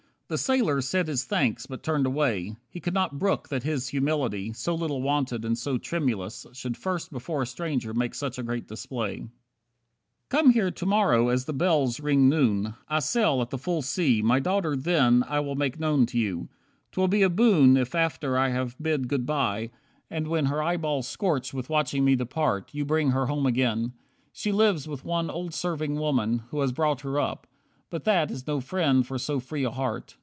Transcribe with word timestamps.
The 0.31 0.37
sailor 0.37 0.79
said 0.79 1.09
his 1.09 1.25
thanks, 1.25 1.65
but 1.65 1.83
turned 1.83 2.05
away. 2.05 2.55
He 2.69 2.79
could 2.79 2.93
not 2.93 3.19
brook 3.19 3.49
that 3.49 3.63
his 3.63 3.89
humility, 3.89 4.53
So 4.53 4.73
little 4.73 5.01
wonted, 5.01 5.43
and 5.43 5.57
so 5.57 5.77
tremulous, 5.77 6.47
Should 6.53 6.77
first 6.77 7.11
before 7.11 7.41
a 7.41 7.45
stranger 7.45 7.93
make 7.93 8.15
such 8.15 8.37
great 8.45 8.65
display. 8.69 9.17
19 9.17 9.31
"Come 10.29 10.49
here 10.51 10.71
to 10.71 10.85
morrow 10.85 11.27
as 11.27 11.43
the 11.43 11.53
bells 11.53 11.99
ring 11.99 12.29
noon, 12.29 12.75
I 12.87 12.99
sail 12.99 13.41
at 13.41 13.49
the 13.49 13.57
full 13.57 13.81
sea, 13.81 14.21
my 14.21 14.39
daughter 14.39 14.73
then 14.77 15.21
I 15.27 15.41
will 15.41 15.55
make 15.55 15.81
known 15.81 16.05
to 16.05 16.17
you. 16.17 16.47
'Twill 16.93 17.09
be 17.09 17.23
a 17.23 17.29
boon 17.29 17.75
If 17.75 17.93
after 17.93 18.37
I 18.37 18.51
have 18.51 18.77
bid 18.81 19.09
good 19.09 19.25
by, 19.25 19.69
and 20.09 20.29
when 20.29 20.45
Her 20.45 20.63
eyeballs 20.63 21.09
scorch 21.09 21.53
with 21.53 21.69
watching 21.69 22.05
me 22.05 22.15
depart, 22.15 22.69
You 22.73 22.85
bring 22.85 23.09
her 23.11 23.25
home 23.25 23.45
again. 23.45 23.91
She 24.31 24.53
lives 24.53 24.87
with 24.87 25.03
one 25.03 25.29
Old 25.29 25.53
serving 25.53 25.95
woman, 25.95 26.43
who 26.51 26.61
has 26.61 26.71
brought 26.71 27.01
her 27.01 27.19
up. 27.19 27.47
But 27.89 28.05
that 28.05 28.31
is 28.31 28.47
no 28.47 28.61
friend 28.61 29.05
for 29.05 29.17
so 29.17 29.41
free 29.41 29.65
a 29.65 29.71
heart. 29.71 30.15